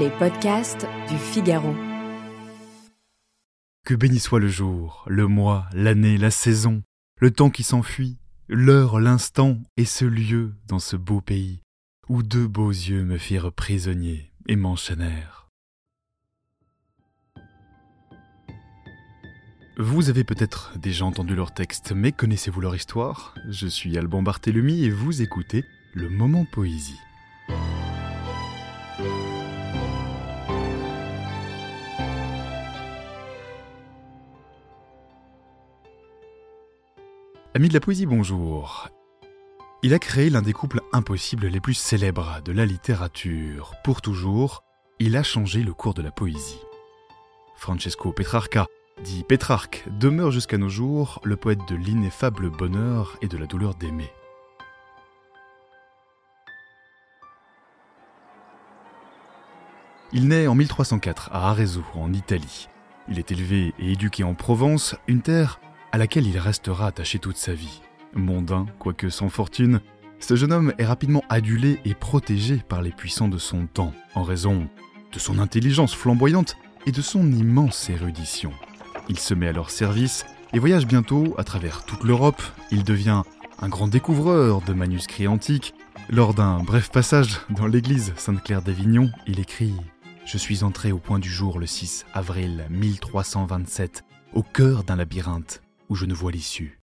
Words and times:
Les 0.00 0.08
podcasts 0.08 0.86
du 1.10 1.18
Figaro. 1.18 1.74
Que 3.84 3.94
béni 3.94 4.20
soit 4.20 4.40
le 4.40 4.48
jour, 4.48 5.04
le 5.06 5.26
mois, 5.26 5.66
l'année, 5.74 6.16
la 6.16 6.30
saison, 6.30 6.82
le 7.18 7.30
temps 7.30 7.50
qui 7.50 7.62
s'enfuit, 7.62 8.16
l'heure, 8.48 9.00
l'instant 9.00 9.58
et 9.76 9.84
ce 9.84 10.06
lieu 10.06 10.54
dans 10.66 10.78
ce 10.78 10.96
beau 10.96 11.20
pays 11.20 11.60
où 12.08 12.22
deux 12.22 12.46
beaux 12.46 12.70
yeux 12.70 13.04
me 13.04 13.18
firent 13.18 13.52
prisonnier 13.52 14.32
et 14.48 14.56
m'enchaînèrent. 14.56 15.50
Vous 19.76 20.08
avez 20.08 20.24
peut-être 20.24 20.78
déjà 20.78 21.04
entendu 21.04 21.34
leur 21.34 21.52
texte, 21.52 21.92
mais 21.92 22.12
connaissez-vous 22.12 22.62
leur 22.62 22.74
histoire? 22.74 23.34
Je 23.50 23.66
suis 23.66 23.98
Alban 23.98 24.22
Barthélemy 24.22 24.84
et 24.84 24.90
vous 24.90 25.20
écoutez 25.20 25.64
Le 25.92 26.08
Moment 26.08 26.46
Poésie. 26.50 27.00
Ami 37.54 37.68
de 37.68 37.74
la 37.74 37.80
poésie, 37.80 38.06
bonjour. 38.06 38.88
Il 39.82 39.92
a 39.92 39.98
créé 39.98 40.30
l'un 40.30 40.40
des 40.40 40.54
couples 40.54 40.80
impossibles 40.94 41.48
les 41.48 41.60
plus 41.60 41.74
célèbres 41.74 42.40
de 42.42 42.50
la 42.50 42.64
littérature. 42.64 43.74
Pour 43.84 44.00
toujours, 44.00 44.64
il 44.98 45.18
a 45.18 45.22
changé 45.22 45.62
le 45.62 45.74
cours 45.74 45.92
de 45.92 46.00
la 46.00 46.10
poésie. 46.10 46.62
Francesco 47.54 48.10
Petrarca, 48.10 48.64
dit 49.04 49.22
Pétrarque, 49.28 49.84
demeure 49.90 50.30
jusqu'à 50.30 50.56
nos 50.56 50.70
jours 50.70 51.20
le 51.24 51.36
poète 51.36 51.68
de 51.68 51.76
l'ineffable 51.76 52.48
bonheur 52.48 53.18
et 53.20 53.28
de 53.28 53.36
la 53.36 53.44
douleur 53.44 53.74
d'aimer. 53.74 54.10
Il 60.14 60.26
naît 60.28 60.46
en 60.46 60.54
1304 60.54 61.28
à 61.32 61.50
Arezzo, 61.50 61.84
en 61.92 62.14
Italie. 62.14 62.70
Il 63.10 63.18
est 63.18 63.30
élevé 63.30 63.74
et 63.78 63.92
éduqué 63.92 64.24
en 64.24 64.32
Provence, 64.32 64.96
une 65.06 65.20
terre 65.20 65.60
à 65.92 65.98
laquelle 65.98 66.26
il 66.26 66.38
restera 66.38 66.86
attaché 66.86 67.18
toute 67.18 67.36
sa 67.36 67.52
vie. 67.52 67.82
Mondain, 68.14 68.66
quoique 68.78 69.10
sans 69.10 69.28
fortune, 69.28 69.80
ce 70.18 70.36
jeune 70.36 70.52
homme 70.52 70.72
est 70.78 70.84
rapidement 70.84 71.24
adulé 71.28 71.80
et 71.84 71.94
protégé 71.94 72.62
par 72.68 72.82
les 72.82 72.90
puissants 72.90 73.28
de 73.28 73.38
son 73.38 73.66
temps, 73.66 73.92
en 74.14 74.22
raison 74.22 74.68
de 75.12 75.18
son 75.18 75.38
intelligence 75.38 75.94
flamboyante 75.94 76.56
et 76.86 76.92
de 76.92 77.02
son 77.02 77.30
immense 77.32 77.90
érudition. 77.90 78.52
Il 79.08 79.18
se 79.18 79.34
met 79.34 79.48
à 79.48 79.52
leur 79.52 79.70
service 79.70 80.24
et 80.52 80.58
voyage 80.58 80.86
bientôt 80.86 81.34
à 81.38 81.44
travers 81.44 81.84
toute 81.84 82.04
l'Europe. 82.04 82.42
Il 82.70 82.84
devient 82.84 83.22
un 83.60 83.68
grand 83.68 83.88
découvreur 83.88 84.62
de 84.62 84.72
manuscrits 84.72 85.28
antiques. 85.28 85.74
Lors 86.08 86.34
d'un 86.34 86.58
bref 86.62 86.90
passage 86.90 87.40
dans 87.50 87.66
l'église 87.66 88.12
Sainte-Claire 88.16 88.62
d'Avignon, 88.62 89.10
il 89.26 89.40
écrit 89.40 89.74
Je 90.24 90.38
suis 90.38 90.64
entré 90.64 90.92
au 90.92 90.98
point 90.98 91.18
du 91.18 91.30
jour 91.30 91.58
le 91.58 91.66
6 91.66 92.06
avril 92.14 92.66
1327, 92.70 94.04
au 94.34 94.42
cœur 94.42 94.84
d'un 94.84 94.96
labyrinthe 94.96 95.62
où 95.88 95.94
je 95.94 96.06
ne 96.06 96.14
vois 96.14 96.32
l'issue. 96.32 96.80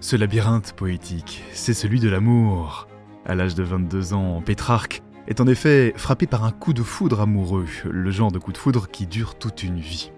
Ce 0.00 0.16
labyrinthe 0.16 0.74
poétique, 0.74 1.42
c'est 1.52 1.74
celui 1.74 2.00
de 2.00 2.08
l'amour. 2.08 2.88
À 3.24 3.34
l'âge 3.34 3.54
de 3.54 3.62
22 3.62 4.12
ans, 4.12 4.42
Pétrarque 4.42 5.02
est 5.28 5.40
en 5.40 5.46
effet 5.46 5.94
frappé 5.96 6.26
par 6.26 6.44
un 6.44 6.52
coup 6.52 6.74
de 6.74 6.82
foudre 6.82 7.20
amoureux, 7.20 7.66
le 7.90 8.10
genre 8.10 8.30
de 8.30 8.38
coup 8.38 8.52
de 8.52 8.58
foudre 8.58 8.88
qui 8.88 9.06
dure 9.06 9.36
toute 9.36 9.62
une 9.62 9.80
vie. 9.80 10.12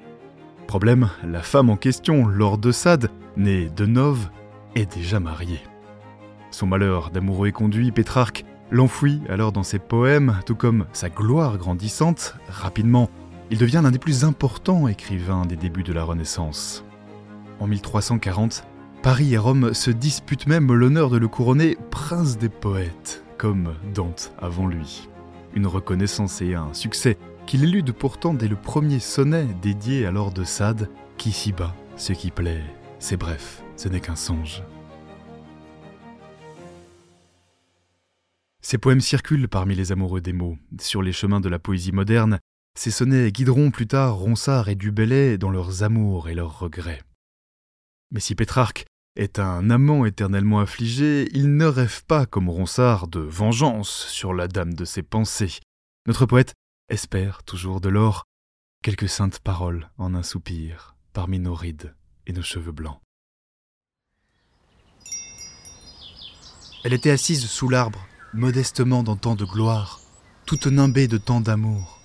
Problème, 0.67 1.11
la 1.25 1.43
femme 1.43 1.71
en 1.71 1.77
question, 1.77 2.27
Laure 2.27 2.59
de 2.59 2.73
Sade, 2.73 3.11
née 3.37 3.69
de 3.69 3.87
Nove, 3.87 4.29
est 4.75 4.93
déjà 4.97 5.21
mariée. 5.21 5.61
Son 6.51 6.67
malheur 6.67 7.11
d'amoureux 7.11 7.53
conduit, 7.53 7.93
Pétrarque 7.93 8.45
l'enfouit 8.71 9.21
alors 9.29 9.53
dans 9.53 9.63
ses 9.63 9.79
poèmes, 9.79 10.41
tout 10.45 10.57
comme 10.57 10.87
sa 10.93 11.09
gloire 11.09 11.57
grandissante. 11.59 12.35
Rapidement, 12.49 13.11
il 13.51 13.59
devient 13.59 13.81
l'un 13.83 13.91
des 13.91 13.99
plus 13.99 14.25
importants 14.25 14.89
écrivains 14.89 15.47
des 15.47 15.57
débuts 15.57 15.83
de 15.83 15.93
la 15.93 16.05
Renaissance. 16.05 16.85
En 17.61 17.67
1340, 17.67 18.65
Paris 19.03 19.35
et 19.35 19.39
Rome 19.39 19.73
se 19.73 19.91
disputent 19.91 20.47
même 20.47 20.73
l'honneur 20.73 21.11
de 21.11 21.17
le 21.17 21.29
couronner 21.29 21.77
prince 21.91 22.39
des 22.39 22.49
poètes, 22.49 23.25
comme 23.39 23.75
Dante 23.95 24.33
avant 24.39 24.67
lui. 24.67 25.09
Une 25.55 25.67
reconnaissance 25.67 26.43
et 26.43 26.55
un 26.55 26.75
succès 26.75 27.17
qu'il 27.47 27.63
élude 27.63 27.93
pourtant 27.93 28.35
dès 28.35 28.49
le 28.49 28.57
premier 28.57 28.99
sonnet 28.99 29.47
dédié 29.63 30.07
à 30.07 30.11
Lord 30.11 30.33
de 30.33 30.43
Sade, 30.43 30.91
qui 31.17 31.31
s'y 31.31 31.53
bat, 31.53 31.75
ce 31.97 32.13
qui 32.13 32.31
plaît, 32.31 32.65
c'est 32.99 33.17
bref, 33.17 33.63
ce 33.77 33.89
n'est 33.89 34.01
qu'un 34.01 34.17
songe. 34.17 34.63
Ces 38.61 38.79
poèmes 38.79 39.01
circulent 39.01 39.49
parmi 39.49 39.77
les 39.77 39.93
amoureux 39.93 40.21
des 40.21 40.33
mots, 40.33 40.59
sur 40.81 41.01
les 41.01 41.13
chemins 41.13 41.41
de 41.41 41.49
la 41.49 41.61
poésie 41.61 41.93
moderne, 41.93 42.41
ces 42.77 42.91
sonnets 42.91 43.33
guideront 43.33 43.71
plus 43.71 43.87
tard 43.87 44.17
Ronsard 44.17 44.69
et 44.69 44.75
Dubellay 44.75 45.39
dans 45.39 45.51
leurs 45.51 45.83
amours 45.83 46.29
et 46.29 46.35
leurs 46.35 46.59
regrets. 46.59 47.03
Mais 48.11 48.21
si 48.21 48.35
Pétrarque 48.35 48.85
est 49.17 49.39
un 49.39 49.71
amant 49.71 50.05
éternellement 50.05 50.61
affligé, 50.61 51.27
il 51.33 51.57
ne 51.57 51.65
rêve 51.65 52.05
pas, 52.05 52.27
comme 52.27 52.51
Ronsard, 52.51 53.09
de 53.09 53.21
vengeance 53.21 54.07
sur 54.09 54.35
la 54.35 54.47
dame 54.47 54.75
de 54.75 54.85
ses 54.85 55.03
pensées. 55.03 55.59
Notre 56.07 56.27
poète 56.27 56.53
espère 56.91 57.43
toujours 57.43 57.81
de 57.81 57.89
l'or, 57.89 58.25
quelques 58.83 59.09
saintes 59.09 59.39
paroles 59.39 59.91
en 59.97 60.15
un 60.15 60.23
soupir, 60.23 60.97
parmi 61.15 61.39
nos 61.39 61.55
rides 61.55 61.95
et 62.27 62.35
nos 62.35 62.43
cheveux 62.43 62.73
blancs. 62.73 63.01
Elle 66.85 66.93
était 66.93 67.11
assise 67.11 67.47
sous 67.47 67.71
l'arbre, 67.71 68.07
modestement 68.35 69.03
dans 69.03 69.17
tant 69.17 69.35
de 69.35 69.47
gloire, 69.47 70.01
toute 70.45 70.67
nimbée 70.67 71.09
de 71.09 71.17
tant 71.17 71.41
d'amour 71.41 71.96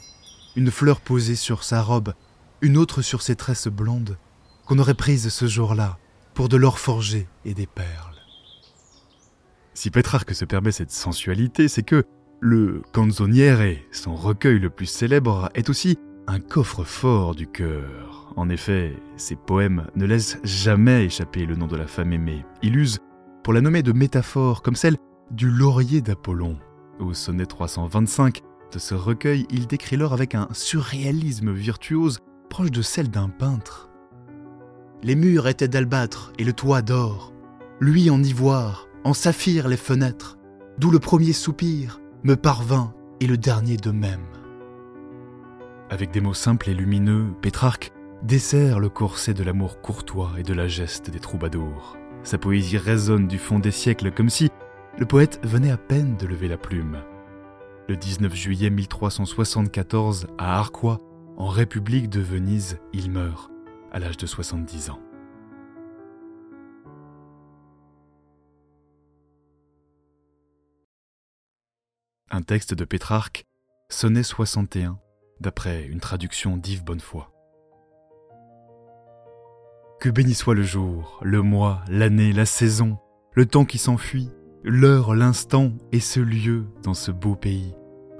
une 0.56 0.72
fleur 0.72 1.00
posée 1.02 1.36
sur 1.36 1.64
sa 1.64 1.82
robe, 1.82 2.14
une 2.62 2.78
autre 2.78 3.02
sur 3.02 3.22
ses 3.22 3.36
tresses 3.36 3.68
blondes, 3.68 4.18
qu'on 4.66 4.80
aurait 4.80 4.94
prises 4.94 5.30
ce 5.30 5.48
jour-là 5.48 5.98
pour 6.34 6.50
de 6.50 6.58
l'or 6.58 6.80
forgé 6.80 7.28
et 7.46 7.54
des 7.54 7.68
perles. 7.68 8.12
Si 9.74 9.90
Pétrarque 9.90 10.36
se 10.36 10.46
permet 10.46 10.72
cette 10.72 10.92
sensualité, 10.92 11.68
c'est 11.68 11.84
que 11.84 12.04
le 12.40 12.82
Canzoniere, 12.92 13.78
son 13.92 14.16
recueil 14.16 14.60
le 14.60 14.70
plus 14.70 14.86
célèbre, 14.86 15.50
est 15.56 15.70
aussi 15.70 15.98
un 16.28 16.40
coffre-fort 16.40 17.36
du 17.36 17.48
cœur. 17.48 18.34
En 18.36 18.50
effet, 18.50 18.96
ses 19.18 19.36
poèmes 19.36 19.88
ne 19.96 20.06
laissent 20.06 20.38
jamais 20.44 21.06
échapper 21.06 21.46
le 21.46 21.56
nom 21.56 21.68
de 21.68 21.76
la 21.76 21.88
femme 21.88 22.14
aimée. 22.14 22.46
Il 22.62 22.78
use 22.78 23.00
pour 23.44 23.54
la 23.54 23.62
nommer 23.62 23.84
de 23.84 23.92
métaphore 23.92 24.62
comme 24.62 24.76
celle 24.76 24.98
du 25.32 25.50
laurier 25.50 26.02
d'Apollon. 26.02 26.58
Au 27.00 27.14
sonnet 27.14 27.46
325, 27.46 28.42
ce 28.80 28.96
recueil, 28.96 29.46
il 29.50 29.68
décrit 29.68 29.98
l'or 29.98 30.14
avec 30.14 30.36
un 30.36 30.48
surréalisme 30.52 31.52
virtuose 31.52 32.20
proche 32.50 32.72
de 32.72 32.82
celle 32.82 33.10
d'un 33.10 33.30
peintre. 33.30 33.90
Les 35.04 35.16
murs 35.16 35.48
étaient 35.48 35.68
d'albâtre 35.68 36.32
et 36.38 36.44
le 36.44 36.54
toit 36.54 36.82
d'or, 36.82 37.34
lui 37.80 38.10
en 38.10 38.22
ivoire, 38.24 38.88
en 39.04 39.14
saphir 39.14 39.68
les 39.68 39.78
fenêtres, 39.78 40.38
d'où 40.78 40.92
le 40.92 41.00
premier 41.00 41.34
soupir 41.34 42.00
me 42.24 42.36
parvint 42.36 42.94
et 43.20 43.28
le 43.28 43.38
dernier 43.38 43.78
de 43.78 43.92
même. 43.92 44.28
Avec 45.90 46.12
des 46.12 46.22
mots 46.22 46.34
simples 46.34 46.70
et 46.70 46.74
lumineux, 46.74 47.28
Pétrarque 47.42 47.92
dessert 48.24 48.80
le 48.80 48.90
corset 48.90 49.34
de 49.34 49.44
l'amour 49.44 49.82
courtois 49.82 50.34
et 50.38 50.44
de 50.44 50.54
la 50.54 50.68
geste 50.68 51.10
des 51.10 51.20
troubadours. 51.20 51.98
Sa 52.24 52.38
poésie 52.38 52.78
résonne 52.78 53.28
du 53.28 53.40
fond 53.40 53.60
des 53.60 53.72
siècles 53.72 54.12
comme 54.12 54.30
si 54.30 54.50
le 54.98 55.06
poète 55.06 55.40
venait 55.44 55.72
à 55.72 55.78
peine 55.78 56.16
de 56.18 56.28
lever 56.28 56.48
la 56.48 56.58
plume. 56.58 57.02
Le 57.88 57.98
19 57.98 58.34
juillet 58.34 58.70
1374, 58.70 60.28
à 60.38 60.60
Arquois, 60.60 61.02
en 61.38 61.48
République 61.48 62.10
de 62.10 62.22
Venise, 62.22 62.80
il 62.94 63.12
meurt, 63.12 63.52
à 63.92 64.00
l'âge 64.00 64.18
de 64.18 64.28
70 64.28 64.92
ans. 64.92 65.00
Un 72.30 72.44
texte 72.44 72.74
de 72.74 72.86
Pétrarque, 72.86 73.46
sonnet 73.90 74.24
61, 74.24 75.00
d'après 75.40 75.86
une 75.86 76.00
traduction 76.00 76.58
d'Yves 76.58 76.84
Bonnefoy. 76.84 77.24
Que 80.00 80.10
béni 80.10 80.34
soit 80.34 80.56
le 80.56 80.64
jour, 80.64 81.20
le 81.24 81.42
mois, 81.42 81.84
l'année, 81.90 82.32
la 82.32 82.46
saison, 82.46 83.00
le 83.34 83.46
temps 83.46 83.66
qui 83.66 83.78
s'enfuit, 83.78 84.30
l'heure, 84.64 85.16
l'instant 85.16 85.72
et 85.92 86.00
ce 86.00 86.20
lieu 86.20 86.66
dans 86.84 86.94
ce 86.94 87.12
beau 87.12 87.36
pays, 87.36 87.74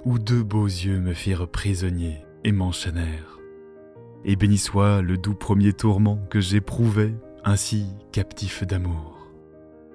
où 0.04 0.18
deux 0.18 0.42
beaux 0.42 0.66
yeux 0.66 1.00
me 1.00 1.14
firent 1.14 1.48
prisonnier 1.48 2.18
et 2.44 2.52
m'enchaînèrent. 2.52 3.38
Et 4.24 4.36
béni 4.36 4.58
soit 4.58 5.02
le 5.02 5.16
doux 5.18 5.34
premier 5.34 5.72
tourment 5.72 6.18
que 6.30 6.40
j'éprouvais, 6.40 7.14
ainsi 7.44 7.86
captif 8.12 8.64
d'amour. 8.64 9.28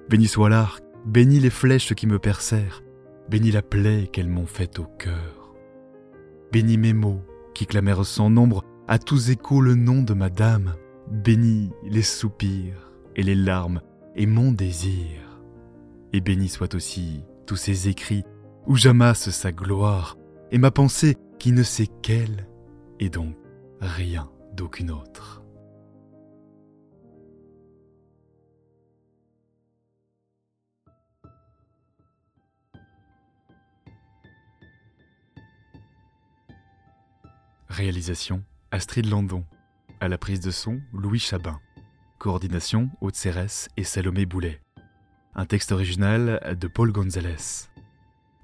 Béni 0.08 0.26
soit 0.26 0.50
l'arc, 0.50 0.84
béni 1.06 1.40
les 1.40 1.50
flèches 1.50 1.94
qui 1.94 2.06
me 2.06 2.18
percèrent, 2.18 2.82
béni 3.30 3.50
la 3.50 3.62
plaie 3.62 4.08
qu'elles 4.12 4.28
m'ont 4.28 4.46
faite 4.46 4.78
au 4.78 4.84
cœur. 4.84 5.54
Béni 6.52 6.78
mes 6.78 6.92
mots 6.92 7.22
qui 7.54 7.66
clamèrent 7.66 8.04
sans 8.04 8.30
nombre 8.30 8.64
à 8.86 8.98
tous 8.98 9.30
échos 9.30 9.60
le 9.60 9.74
nom 9.74 10.02
de 10.02 10.14
ma 10.14 10.30
dame, 10.30 10.74
béni 11.10 11.70
les 11.84 12.02
soupirs 12.02 12.92
et 13.16 13.22
les 13.22 13.34
larmes 13.34 13.80
et 14.14 14.26
mon 14.26 14.52
désir. 14.52 15.27
Et 16.12 16.20
béni 16.20 16.48
soit 16.48 16.74
aussi 16.74 17.24
tous 17.46 17.56
ces 17.56 17.88
écrits 17.88 18.24
où 18.66 18.76
j'amasse 18.76 19.30
sa 19.30 19.52
gloire, 19.52 20.16
et 20.50 20.58
ma 20.58 20.70
pensée 20.70 21.16
qui 21.38 21.52
ne 21.52 21.62
sait 21.62 21.88
qu'elle, 22.02 22.46
et 23.00 23.08
donc 23.08 23.34
rien 23.80 24.30
d'aucune 24.54 24.90
autre. 24.90 25.42
Réalisation 37.68 38.42
Astrid 38.72 39.06
Landon. 39.06 39.44
À 40.00 40.08
la 40.08 40.18
prise 40.18 40.40
de 40.40 40.50
son, 40.50 40.80
Louis 40.92 41.20
Chabin. 41.20 41.60
Coordination 42.18 42.90
Haute 43.00 43.14
Cérès 43.14 43.68
et 43.76 43.84
Salomé 43.84 44.26
Boulet. 44.26 44.60
Un 45.38 45.46
texte 45.46 45.70
original 45.70 46.56
de 46.60 46.66
Paul 46.66 46.90
Gonzalez. 46.90 47.68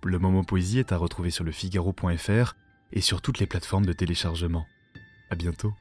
Le 0.04 0.20
moment 0.20 0.44
poésie 0.44 0.78
est 0.78 0.92
à 0.92 0.96
retrouver 0.96 1.30
sur 1.30 1.42
le 1.42 1.50
figaro.fr 1.50 2.54
et 2.92 3.00
sur 3.00 3.20
toutes 3.20 3.40
les 3.40 3.48
plateformes 3.48 3.84
de 3.84 3.92
téléchargement. 3.92 4.64
À 5.28 5.34
bientôt. 5.34 5.74